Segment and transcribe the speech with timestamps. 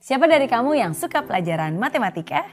[0.00, 2.48] Siapa dari kamu yang suka pelajaran matematika?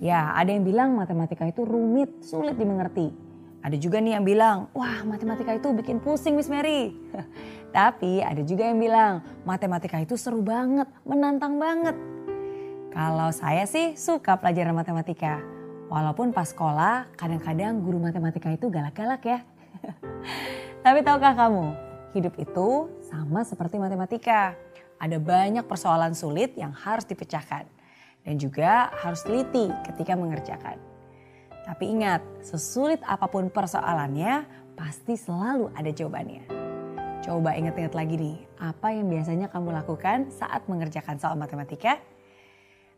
[0.00, 3.12] Ya, ada yang bilang matematika itu rumit, sulit dimengerti.
[3.60, 6.96] Ada juga nih yang bilang, wah matematika itu bikin pusing Miss Mary.
[7.76, 11.92] Tapi ada juga yang bilang, matematika itu seru banget, menantang banget.
[12.88, 15.44] Kalau saya sih suka pelajaran matematika.
[15.92, 19.44] Walaupun pas sekolah kadang-kadang guru matematika itu galak-galak ya.
[20.88, 21.64] Tapi tahukah kamu,
[22.16, 24.56] hidup itu sama seperti matematika.
[24.98, 27.66] Ada banyak persoalan sulit yang harus dipecahkan.
[28.26, 30.76] Dan juga harus teliti ketika mengerjakan.
[31.64, 34.44] Tapi ingat, sesulit apa pun persoalannya,
[34.74, 36.44] pasti selalu ada jawabannya.
[37.22, 42.00] Coba ingat-ingat lagi nih, apa yang biasanya kamu lakukan saat mengerjakan soal matematika?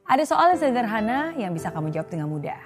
[0.07, 2.59] Ada soal yang sederhana yang bisa kamu jawab dengan mudah.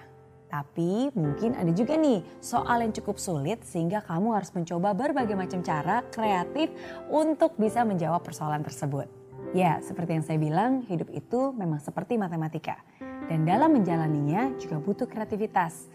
[0.53, 5.65] Tapi mungkin ada juga nih soal yang cukup sulit sehingga kamu harus mencoba berbagai macam
[5.65, 6.71] cara kreatif
[7.11, 9.24] untuk bisa menjawab persoalan tersebut.
[9.55, 12.83] Ya, seperti yang saya bilang, hidup itu memang seperti matematika.
[13.31, 15.87] Dan dalam menjalaninya juga butuh kreativitas.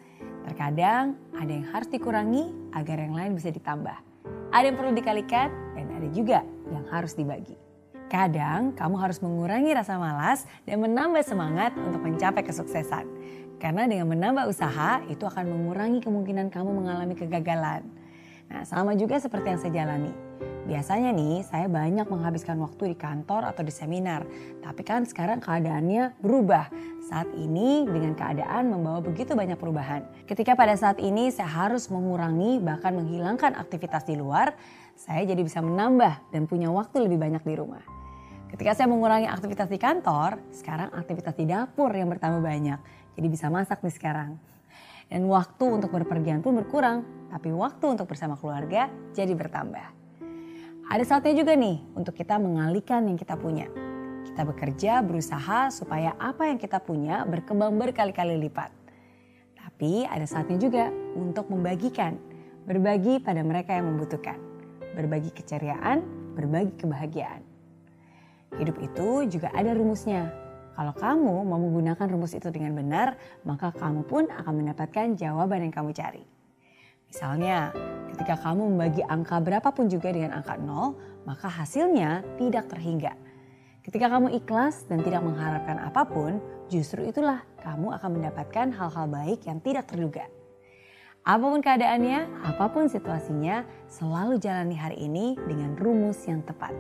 [0.47, 3.99] Terkadang ada yang harus dikurangi agar yang lain bisa ditambah.
[4.55, 6.39] Ada yang perlu dikalikan dan ada juga
[6.71, 7.59] yang harus dibagi.
[8.07, 13.05] Kadang kamu harus mengurangi rasa malas dan menambah semangat untuk mencapai kesuksesan.
[13.59, 17.83] Karena dengan menambah usaha itu akan mengurangi kemungkinan kamu mengalami kegagalan.
[18.47, 20.15] Nah sama juga seperti yang saya jalani.
[20.69, 24.21] Biasanya nih saya banyak menghabiskan waktu di kantor atau di seminar.
[24.61, 26.69] Tapi kan sekarang keadaannya berubah.
[27.09, 30.05] Saat ini dengan keadaan membawa begitu banyak perubahan.
[30.29, 34.53] Ketika pada saat ini saya harus mengurangi bahkan menghilangkan aktivitas di luar.
[34.93, 37.81] Saya jadi bisa menambah dan punya waktu lebih banyak di rumah.
[38.53, 42.77] Ketika saya mengurangi aktivitas di kantor, sekarang aktivitas di dapur yang bertambah banyak
[43.17, 44.37] jadi bisa masak nih sekarang.
[45.09, 47.01] Dan waktu untuk berpergian pun berkurang,
[47.33, 50.08] tapi waktu untuk bersama keluarga jadi bertambah.
[50.89, 53.69] Ada saatnya juga nih untuk kita mengalihkan yang kita punya.
[54.25, 58.73] Kita bekerja, berusaha supaya apa yang kita punya berkembang berkali-kali lipat.
[59.53, 62.17] Tapi ada saatnya juga untuk membagikan,
[62.65, 64.41] berbagi pada mereka yang membutuhkan.
[64.97, 66.01] Berbagi keceriaan,
[66.33, 67.45] berbagi kebahagiaan.
[68.57, 70.33] Hidup itu juga ada rumusnya,
[70.73, 73.13] kalau kamu mau menggunakan rumus itu dengan benar,
[73.45, 76.38] maka kamu pun akan mendapatkan jawaban yang kamu cari.
[77.09, 77.73] Misalnya,
[78.13, 80.93] ketika kamu membagi angka berapapun juga dengan angka nol,
[81.25, 83.17] maka hasilnya tidak terhingga.
[83.81, 86.37] Ketika kamu ikhlas dan tidak mengharapkan apa pun,
[86.69, 90.29] justru itulah kamu akan mendapatkan hal-hal baik yang tidak terduga.
[91.25, 96.71] Apa pun keadaannya, apa pun situasinya, selalu jalani hari ini dengan rumus yang tepat.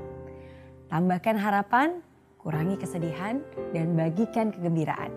[0.93, 2.05] Tambahkan harapan,
[2.37, 3.41] kurangi kesedihan,
[3.73, 5.09] dan bagikan kegembiraan.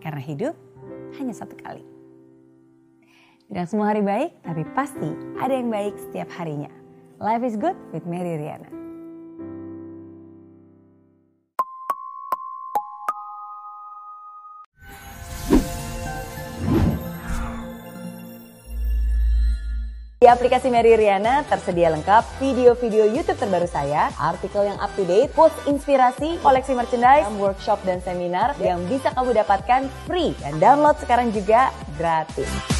[0.00, 0.56] Karena hidup
[1.20, 1.99] hanya satu kali.
[3.50, 5.10] Tidak semua hari baik, tapi pasti
[5.42, 6.70] ada yang baik setiap harinya.
[7.18, 8.70] Life is good with Mary Riana.
[20.22, 25.34] Di aplikasi Mary Riana tersedia lengkap video-video YouTube terbaru saya, artikel yang up to date,
[25.34, 31.34] post inspirasi, koleksi merchandise, workshop dan seminar yang bisa kamu dapatkan free dan download sekarang
[31.34, 32.79] juga gratis.